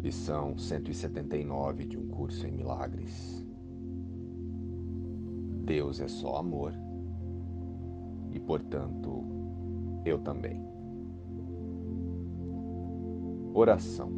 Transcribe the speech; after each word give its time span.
Lição 0.00 0.56
179 0.56 1.84
de 1.84 1.98
um 1.98 2.08
curso 2.08 2.46
em 2.46 2.52
milagres. 2.52 3.46
Deus 5.64 6.00
é 6.00 6.08
só 6.08 6.36
amor 6.36 6.72
e, 8.32 8.40
portanto, 8.40 9.22
eu 10.04 10.18
também. 10.18 10.64
Oração. 13.52 14.10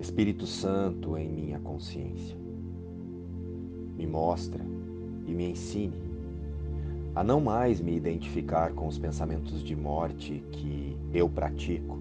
Espírito 0.00 0.44
Santo 0.44 1.16
em 1.16 1.28
minha 1.30 1.60
consciência, 1.60 2.36
me 3.96 4.06
mostra 4.06 4.64
e 5.26 5.32
me 5.32 5.50
ensine 5.50 6.12
a 7.14 7.22
não 7.22 7.40
mais 7.40 7.80
me 7.80 7.94
identificar 7.94 8.72
com 8.72 8.88
os 8.88 8.98
pensamentos 8.98 9.62
de 9.62 9.76
morte 9.76 10.42
que 10.50 10.96
eu 11.12 11.28
pratico, 11.28 11.98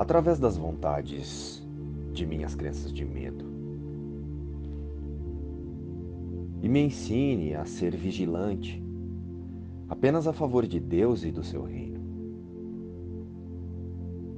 através 0.00 0.38
das 0.38 0.56
vontades 0.56 1.62
de 2.14 2.24
minhas 2.24 2.54
crenças 2.54 2.90
de 2.90 3.04
medo. 3.04 3.44
E 6.62 6.68
me 6.70 6.80
ensine 6.80 7.54
a 7.54 7.66
ser 7.66 7.94
vigilante 7.94 8.82
apenas 9.90 10.26
a 10.26 10.32
favor 10.32 10.66
de 10.66 10.80
Deus 10.80 11.22
e 11.22 11.30
do 11.30 11.44
seu 11.44 11.64
reino. 11.64 12.00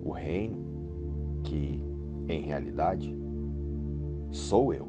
O 0.04 0.10
reino 0.10 0.56
que, 1.44 1.80
em 2.28 2.40
realidade, 2.40 3.16
sou 4.32 4.74
eu, 4.74 4.88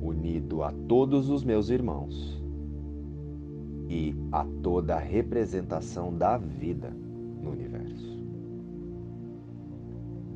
unido 0.00 0.62
a 0.62 0.72
todos 0.86 1.28
os 1.28 1.42
meus 1.42 1.68
irmãos 1.68 2.40
e 3.88 4.14
a 4.30 4.46
toda 4.62 4.94
a 4.94 5.00
representação 5.00 6.16
da 6.16 6.38
vida 6.38 6.96
no 7.42 7.50
universo. 7.50 8.17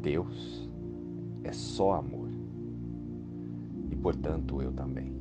Deus 0.02 0.68
é 1.44 1.52
só 1.52 1.94
amor 1.94 2.28
e, 3.88 3.94
portanto, 3.94 4.60
eu 4.60 4.72
também. 4.72 5.12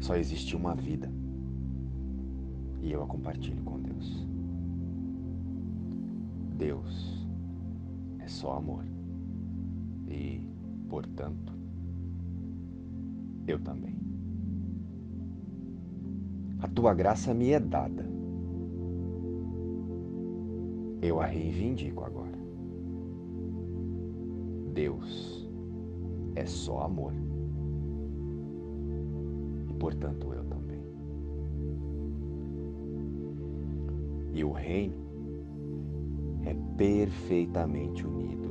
Só 0.00 0.16
existe 0.16 0.56
uma 0.56 0.74
vida 0.74 1.08
e 2.82 2.90
eu 2.90 3.02
a 3.02 3.06
compartilho 3.06 3.62
com 3.62 3.80
Deus. 3.80 4.26
Deus 6.56 7.24
é 8.18 8.26
só 8.26 8.54
amor 8.56 8.84
e, 10.08 10.42
portanto, 10.88 11.52
eu 13.46 13.60
também. 13.60 13.96
A 16.60 16.66
tua 16.66 16.92
graça 16.94 17.32
me 17.32 17.50
é 17.50 17.60
dada. 17.60 18.07
Eu 21.00 21.20
a 21.20 21.26
reivindico 21.26 22.04
agora. 22.04 22.36
Deus 24.72 25.48
é 26.34 26.44
só 26.44 26.82
amor. 26.82 27.12
E 29.68 29.74
portanto 29.74 30.32
eu 30.32 30.44
também. 30.44 30.82
E 34.34 34.42
o 34.42 34.52
reino 34.52 34.94
é 36.44 36.54
perfeitamente 36.76 38.06
unido 38.06 38.48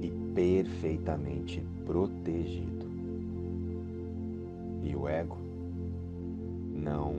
e 0.00 0.10
perfeitamente 0.34 1.62
protegido. 1.86 2.86
E 4.82 4.96
o 4.96 5.08
ego 5.08 5.38
não 6.74 7.14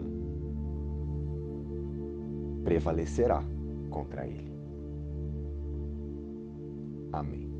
prevalecerá 2.63 3.44
contra 3.94 4.25
ele. 4.25 4.52
Amém. 7.11 7.53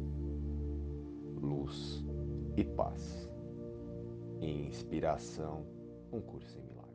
Luz 1.40 2.03
e 2.57 2.63
paz. 2.63 3.30
Inspiração, 4.41 5.63
um 6.12 6.19
curso 6.19 6.57
em 6.57 6.63
milagres. 6.63 6.93